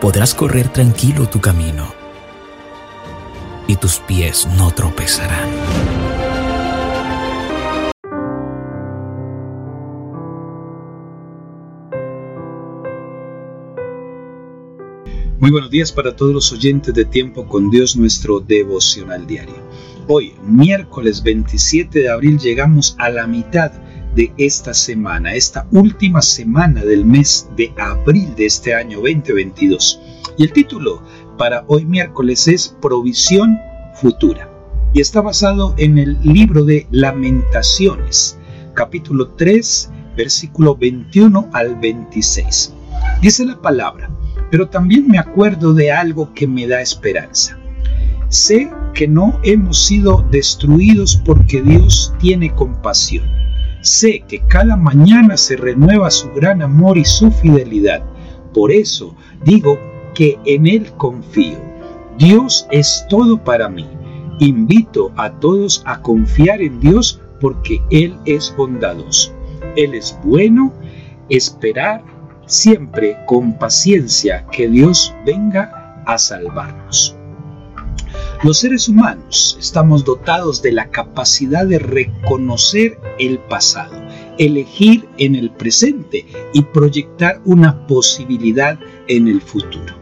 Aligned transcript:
Podrás 0.00 0.34
correr 0.34 0.72
tranquilo 0.72 1.28
tu 1.28 1.42
camino 1.42 1.92
y 3.66 3.76
tus 3.76 3.98
pies 3.98 4.48
no 4.56 4.70
tropezarán. 4.70 5.50
Muy 15.38 15.50
buenos 15.50 15.70
días 15.70 15.92
para 15.92 16.16
todos 16.16 16.32
los 16.32 16.50
oyentes 16.50 16.94
de 16.94 17.04
Tiempo 17.04 17.46
con 17.46 17.68
Dios, 17.68 17.94
nuestro 17.94 18.40
devocional 18.40 19.26
diario. 19.26 19.56
Hoy, 20.08 20.32
miércoles 20.42 21.22
27 21.22 21.98
de 21.98 22.08
abril, 22.08 22.38
llegamos 22.38 22.96
a 22.98 23.10
la 23.10 23.26
mitad 23.26 23.72
de 24.14 24.32
esta 24.36 24.74
semana, 24.74 25.34
esta 25.34 25.66
última 25.72 26.20
semana 26.22 26.84
del 26.84 27.04
mes 27.04 27.48
de 27.56 27.72
abril 27.78 28.34
de 28.36 28.46
este 28.46 28.74
año 28.74 28.98
2022. 28.98 30.00
Y 30.36 30.44
el 30.44 30.52
título 30.52 31.02
para 31.38 31.64
hoy 31.68 31.84
miércoles 31.84 32.48
es 32.48 32.76
Provisión 32.80 33.58
Futura. 33.94 34.50
Y 34.92 35.00
está 35.00 35.20
basado 35.20 35.74
en 35.78 35.98
el 35.98 36.18
libro 36.22 36.64
de 36.64 36.86
Lamentaciones, 36.90 38.38
capítulo 38.74 39.28
3, 39.28 39.90
versículo 40.16 40.74
21 40.74 41.48
al 41.52 41.76
26. 41.76 42.74
Dice 43.22 43.44
la 43.44 43.60
palabra, 43.60 44.10
pero 44.50 44.68
también 44.68 45.06
me 45.06 45.18
acuerdo 45.18 45.72
de 45.72 45.92
algo 45.92 46.34
que 46.34 46.46
me 46.46 46.66
da 46.66 46.80
esperanza. 46.80 47.56
Sé 48.28 48.70
que 48.94 49.06
no 49.06 49.40
hemos 49.44 49.86
sido 49.86 50.26
destruidos 50.30 51.16
porque 51.24 51.62
Dios 51.62 52.12
tiene 52.18 52.52
compasión. 52.54 53.24
Sé 53.82 54.22
que 54.28 54.40
cada 54.40 54.76
mañana 54.76 55.36
se 55.36 55.56
renueva 55.56 56.10
su 56.10 56.30
gran 56.32 56.60
amor 56.60 56.98
y 56.98 57.04
su 57.04 57.30
fidelidad. 57.30 58.02
Por 58.52 58.70
eso 58.70 59.14
digo 59.44 59.78
que 60.14 60.38
en 60.44 60.66
Él 60.66 60.92
confío. 60.96 61.58
Dios 62.18 62.66
es 62.70 63.06
todo 63.08 63.42
para 63.42 63.68
mí. 63.68 63.86
Invito 64.38 65.12
a 65.16 65.30
todos 65.30 65.82
a 65.86 66.00
confiar 66.02 66.60
en 66.60 66.78
Dios 66.80 67.20
porque 67.40 67.80
Él 67.90 68.14
es 68.26 68.54
bondadoso. 68.56 69.32
Él 69.76 69.94
es 69.94 70.18
bueno, 70.24 70.72
esperar 71.30 72.02
siempre 72.46 73.16
con 73.26 73.56
paciencia 73.58 74.44
que 74.50 74.68
Dios 74.68 75.14
venga 75.24 76.02
a 76.06 76.18
salvarnos. 76.18 77.16
Los 78.42 78.60
seres 78.60 78.88
humanos 78.88 79.58
estamos 79.60 80.02
dotados 80.02 80.62
de 80.62 80.72
la 80.72 80.88
capacidad 80.88 81.66
de 81.66 81.78
reconocer 81.78 82.98
el 83.18 83.38
pasado, 83.38 83.92
elegir 84.38 85.06
en 85.18 85.34
el 85.34 85.50
presente 85.50 86.24
y 86.54 86.62
proyectar 86.62 87.42
una 87.44 87.86
posibilidad 87.86 88.78
en 89.08 89.28
el 89.28 89.42
futuro. 89.42 89.94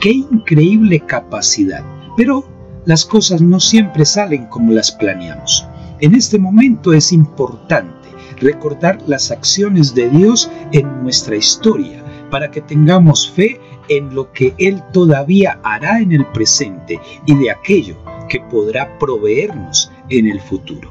¡Qué 0.00 0.10
increíble 0.10 0.98
capacidad! 1.06 1.84
Pero 2.16 2.44
las 2.84 3.04
cosas 3.04 3.42
no 3.42 3.60
siempre 3.60 4.04
salen 4.04 4.46
como 4.46 4.72
las 4.72 4.90
planeamos. 4.90 5.64
En 6.00 6.16
este 6.16 6.36
momento 6.36 6.92
es 6.92 7.12
importante 7.12 8.08
recordar 8.40 8.98
las 9.06 9.30
acciones 9.30 9.94
de 9.94 10.10
Dios 10.10 10.50
en 10.72 11.04
nuestra 11.04 11.36
historia, 11.36 12.04
para 12.28 12.50
que 12.50 12.60
tengamos 12.60 13.30
fe 13.30 13.60
en 13.88 14.14
lo 14.14 14.32
que 14.32 14.54
Él 14.58 14.82
todavía 14.92 15.58
hará 15.62 16.00
en 16.00 16.12
el 16.12 16.26
presente 16.26 17.00
y 17.26 17.34
de 17.34 17.50
aquello 17.50 17.96
que 18.28 18.40
podrá 18.40 18.98
proveernos 18.98 19.90
en 20.08 20.26
el 20.26 20.40
futuro. 20.40 20.90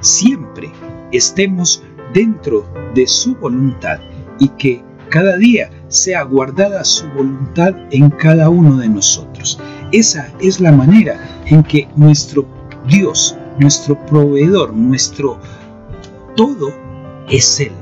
Siempre 0.00 0.70
estemos 1.12 1.82
dentro 2.14 2.66
de 2.94 3.06
su 3.06 3.34
voluntad 3.36 4.00
y 4.38 4.48
que 4.48 4.82
cada 5.10 5.36
día 5.36 5.70
sea 5.88 6.22
guardada 6.22 6.84
su 6.84 7.06
voluntad 7.10 7.74
en 7.90 8.10
cada 8.10 8.48
uno 8.48 8.76
de 8.76 8.88
nosotros. 8.88 9.60
Esa 9.92 10.32
es 10.40 10.60
la 10.60 10.72
manera 10.72 11.42
en 11.46 11.62
que 11.64 11.88
nuestro 11.96 12.46
Dios, 12.86 13.36
nuestro 13.58 13.98
proveedor, 14.06 14.72
nuestro 14.72 15.38
todo 16.36 16.72
es 17.28 17.60
Él, 17.60 17.72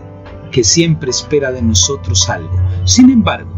que 0.51 0.65
siempre 0.65 1.11
espera 1.11 1.53
de 1.53 1.63
nosotros 1.63 2.29
algo. 2.29 2.59
Sin 2.85 3.11
embargo, 3.11 3.51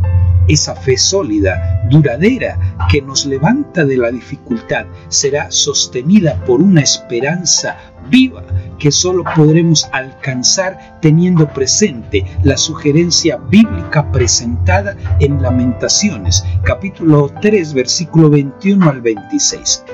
esa 0.52 0.74
fe 0.74 0.96
sólida, 0.96 1.82
duradera, 1.88 2.58
que 2.90 3.00
nos 3.00 3.24
levanta 3.26 3.84
de 3.84 3.96
la 3.96 4.10
dificultad, 4.10 4.86
será 5.08 5.50
sostenida 5.50 6.34
por 6.44 6.60
una 6.60 6.80
esperanza 6.80 7.76
viva 8.10 8.42
que 8.78 8.90
solo 8.90 9.24
podremos 9.36 9.88
alcanzar 9.92 10.98
teniendo 11.00 11.46
presente 11.48 12.24
la 12.42 12.56
sugerencia 12.56 13.36
bíblica 13.36 14.10
presentada 14.10 14.96
en 15.20 15.40
Lamentaciones, 15.40 16.44
capítulo 16.64 17.30
3, 17.40 17.74
versículo 17.74 18.30
21 18.30 18.90
al 18.90 19.00
26. 19.00 19.84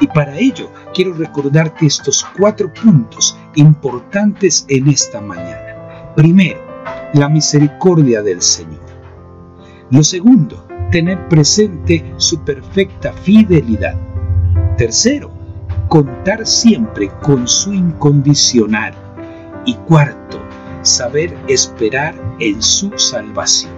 Y 0.00 0.06
para 0.06 0.38
ello 0.38 0.72
quiero 0.94 1.12
recordarte 1.12 1.86
estos 1.86 2.24
cuatro 2.38 2.72
puntos 2.72 3.36
importantes 3.56 4.64
en 4.68 4.88
esta 4.88 5.20
mañana. 5.20 6.14
Primero, 6.16 6.60
la 7.12 7.28
misericordia 7.28 8.22
del 8.22 8.40
Señor. 8.40 8.89
Lo 9.90 10.04
segundo, 10.04 10.64
tener 10.92 11.28
presente 11.28 12.14
su 12.16 12.44
perfecta 12.44 13.12
fidelidad. 13.12 13.96
Tercero, 14.76 15.32
contar 15.88 16.46
siempre 16.46 17.10
con 17.22 17.48
su 17.48 17.74
incondicional. 17.74 18.94
Y 19.66 19.74
cuarto, 19.74 20.38
saber 20.82 21.36
esperar 21.48 22.14
en 22.38 22.62
su 22.62 22.96
salvación. 22.96 23.72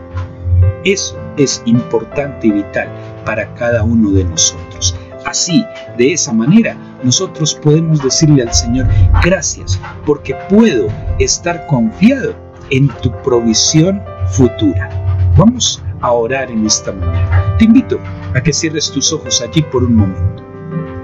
Eso 0.85 1.19
es 1.39 1.63
importante 1.65 2.49
y 2.49 2.53
vital 2.53 2.91
para 3.25 3.55
cada 3.55 3.83
uno 3.83 4.11
de 4.11 4.25
nosotros. 4.25 4.95
Así, 5.25 5.65
de 5.97 6.13
esa 6.13 6.35
manera, 6.35 6.77
nosotros 7.03 7.55
podemos 7.55 8.03
decirle 8.03 8.43
al 8.43 8.53
Señor, 8.53 8.87
gracias, 9.25 9.81
porque 10.05 10.35
puedo 10.51 10.89
estar 11.19 11.67
confiado 11.69 12.35
en 12.69 12.89
tu 13.01 13.11
provisión 13.23 14.03
futura. 14.27 14.91
Vamos 15.39 15.83
a 16.03 16.13
orar 16.13 16.51
en 16.51 16.67
esta 16.67 16.93
mañana. 16.93 17.57
Te 17.59 17.65
invito 17.65 17.99
a 18.35 18.41
que 18.41 18.53
cierres 18.53 18.91
tus 18.91 19.13
ojos 19.13 19.41
allí 19.41 19.63
por 19.63 19.85
un 19.85 19.97
momento. 19.97 20.43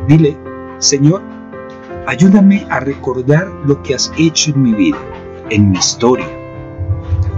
Dile, 0.06 0.36
Señor, 0.78 1.22
ayúdame 2.06 2.66
a 2.70 2.80
recordar 2.80 3.48
lo 3.64 3.82
que 3.82 3.94
has 3.94 4.12
hecho 4.18 4.50
en 4.50 4.62
mi 4.62 4.72
vida, 4.74 4.98
en 5.50 5.70
mi 5.70 5.78
historia. 5.78 6.28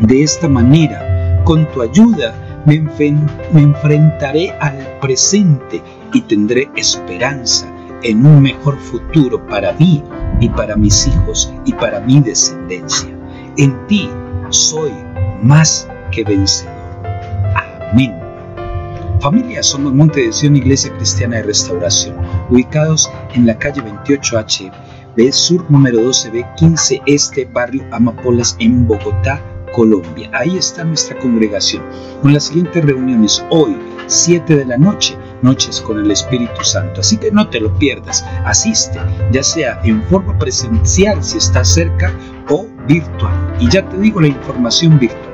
De 0.01 0.23
esta 0.23 0.49
manera, 0.49 1.43
con 1.45 1.67
tu 1.73 1.83
ayuda, 1.83 2.35
me, 2.67 2.75
enfrentaré 2.75 4.51
al 4.61 4.77
presente 5.01 5.83
y 6.13 6.21
tendré 6.23 6.71
esperanza 6.77 7.67
en 8.03 8.25
un 8.25 8.43
mejor 8.43 8.79
futuro 8.79 9.45
para 9.47 9.73
mí 9.75 10.03
y 10.41 10.49
para 10.49 10.77
mis 10.77 11.07
hijos 11.07 11.53
y 11.65 11.73
para 11.73 12.01
mi 12.01 12.21
descendencia. 12.21 13.11
En 13.57 13.87
ti 13.87 14.09
soy 14.51 14.93
más 15.43 15.89
que 16.11 16.25
vencedor. 16.25 16.70
Amén. 17.93 18.15
Familia, 19.21 19.63
somos 19.65 19.93
Monte 19.93 20.25
de 20.25 20.33
Sion, 20.33 20.55
Iglesia 20.55 20.93
Cristiana 20.97 21.39
de 21.39 21.43
Restauración, 21.43 22.17
ubicados 22.49 23.11
en 23.35 23.47
la 23.47 23.59
calle 23.59 23.83
28H, 23.83 24.71
B 25.17 25.33
Sur 25.33 25.69
número 25.69 25.99
12B 26.01 26.55
15 26.55 27.03
Este, 27.07 27.47
barrio 27.47 27.85
Amapolas, 27.91 28.57
en 28.61 28.87
Bogotá, 28.87 29.43
Colombia. 29.75 30.31
Ahí 30.33 30.57
está 30.57 30.85
nuestra 30.85 31.19
congregación 31.19 31.83
con 32.23 32.33
las 32.33 32.45
siguientes 32.45 32.85
reuniones 32.85 33.45
hoy, 33.51 33.77
7 34.07 34.57
de 34.57 34.65
la 34.65 34.79
noche, 34.79 35.17
noches 35.43 35.81
con 35.81 35.99
el 35.99 36.13
Espíritu 36.13 36.63
Santo. 36.63 37.01
Así 37.01 37.17
que 37.17 37.33
no 37.33 37.49
te 37.49 37.59
lo 37.59 37.77
pierdas, 37.77 38.25
asiste, 38.45 39.01
ya 39.33 39.43
sea 39.43 39.81
en 39.83 40.01
forma 40.05 40.39
presencial 40.39 41.23
si 41.25 41.39
está 41.39 41.65
cerca 41.65 42.13
o 42.49 42.67
virtual. 42.87 43.57
Y 43.59 43.69
ya 43.69 43.85
te 43.89 43.99
digo 43.99 44.21
la 44.21 44.29
información 44.29 44.97
virtual. 44.99 45.30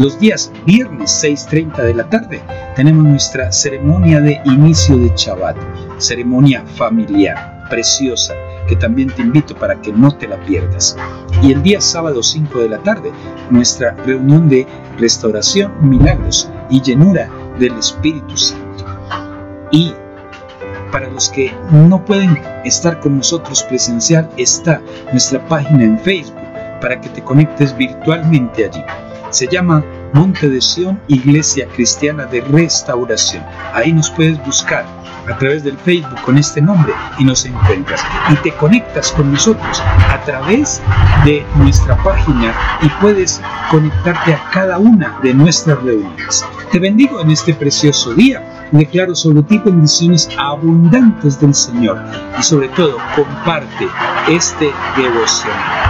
Los 0.00 0.18
días 0.18 0.50
viernes 0.64 1.22
6.30 1.22 1.76
de 1.82 1.92
la 1.92 2.08
tarde 2.08 2.40
tenemos 2.74 3.04
nuestra 3.04 3.52
ceremonia 3.52 4.18
de 4.18 4.40
inicio 4.46 4.96
de 4.96 5.12
Shabbat, 5.14 5.58
ceremonia 5.98 6.64
familiar, 6.74 7.68
preciosa, 7.68 8.32
que 8.66 8.76
también 8.76 9.10
te 9.10 9.20
invito 9.20 9.54
para 9.54 9.78
que 9.82 9.92
no 9.92 10.10
te 10.16 10.26
la 10.26 10.42
pierdas. 10.46 10.96
Y 11.42 11.52
el 11.52 11.62
día 11.62 11.82
sábado 11.82 12.22
5 12.22 12.60
de 12.60 12.70
la 12.70 12.78
tarde, 12.78 13.12
nuestra 13.50 13.90
reunión 14.06 14.48
de 14.48 14.66
restauración, 14.96 15.70
milagros 15.86 16.50
y 16.70 16.80
llenura 16.80 17.28
del 17.58 17.74
Espíritu 17.74 18.38
Santo. 18.38 18.86
Y 19.70 19.92
para 20.90 21.10
los 21.10 21.28
que 21.28 21.52
no 21.72 22.02
pueden 22.02 22.40
estar 22.64 23.00
con 23.00 23.18
nosotros 23.18 23.62
presencial, 23.64 24.30
está 24.38 24.80
nuestra 25.10 25.46
página 25.46 25.84
en 25.84 25.98
Facebook 25.98 26.40
para 26.80 26.98
que 26.98 27.10
te 27.10 27.22
conectes 27.22 27.76
virtualmente 27.76 28.64
allí. 28.64 28.82
Se 29.30 29.46
llama 29.46 29.84
Monte 30.12 30.48
de 30.48 30.60
Sion 30.60 31.00
Iglesia 31.06 31.68
Cristiana 31.74 32.26
de 32.26 32.40
Restauración. 32.40 33.44
Ahí 33.72 33.92
nos 33.92 34.10
puedes 34.10 34.44
buscar 34.44 34.84
a 35.28 35.38
través 35.38 35.62
del 35.62 35.78
Facebook 35.78 36.20
con 36.22 36.36
este 36.36 36.60
nombre 36.60 36.92
y 37.18 37.24
nos 37.24 37.44
encuentras. 37.44 38.04
Y 38.30 38.34
te 38.36 38.52
conectas 38.56 39.12
con 39.12 39.32
nosotros 39.32 39.80
a 40.08 40.20
través 40.24 40.82
de 41.24 41.44
nuestra 41.56 41.96
página 42.02 42.52
y 42.82 42.88
puedes 43.00 43.40
conectarte 43.70 44.34
a 44.34 44.50
cada 44.50 44.78
una 44.78 45.18
de 45.22 45.32
nuestras 45.32 45.80
reuniones. 45.82 46.44
Te 46.72 46.80
bendigo 46.80 47.20
en 47.20 47.30
este 47.30 47.54
precioso 47.54 48.12
día. 48.14 48.68
Declaro 48.72 49.14
sobre 49.14 49.42
ti 49.42 49.58
bendiciones 49.58 50.28
abundantes 50.38 51.40
del 51.40 51.54
Señor 51.54 52.00
y 52.38 52.42
sobre 52.42 52.68
todo 52.70 52.96
comparte 53.16 53.88
este 54.28 54.72
devoción. 54.96 55.89